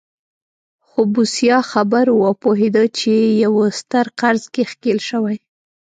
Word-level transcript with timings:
خو 0.87 1.01
بوسیا 1.13 1.59
خبر 1.71 2.05
و 2.13 2.19
او 2.27 2.33
پوهېده 2.41 2.83
په 2.99 3.13
یوه 3.43 3.65
ستر 3.79 4.05
قرض 4.19 4.43
کې 4.53 4.63
ښکېل 4.71 4.99
شوی. 5.09 5.37